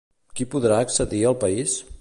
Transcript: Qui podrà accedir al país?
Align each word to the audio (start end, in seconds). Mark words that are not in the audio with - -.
Qui 0.39 0.47
podrà 0.55 0.79
accedir 0.87 1.23
al 1.33 1.41
país? 1.45 1.81